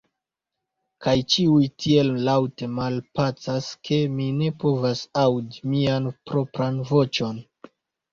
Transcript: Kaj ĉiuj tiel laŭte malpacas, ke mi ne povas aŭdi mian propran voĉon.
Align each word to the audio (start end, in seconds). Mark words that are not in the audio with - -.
Kaj 1.05 1.11
ĉiuj 1.33 1.65
tiel 1.83 2.07
laŭte 2.29 2.69
malpacas, 2.77 3.67
ke 3.89 3.99
mi 4.15 4.31
ne 4.39 4.47
povas 4.63 5.03
aŭdi 5.25 5.61
mian 5.75 6.09
propran 6.33 6.81
voĉon. 6.93 7.39